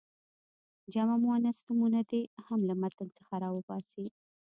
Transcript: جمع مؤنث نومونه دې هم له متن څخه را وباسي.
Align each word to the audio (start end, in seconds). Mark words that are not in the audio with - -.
جمع 0.93 1.15
مؤنث 1.23 1.57
نومونه 1.67 2.01
دې 2.09 2.21
هم 2.45 2.59
له 2.69 2.73
متن 2.81 3.07
څخه 3.17 3.33
را 3.43 3.49
وباسي. 3.55 4.05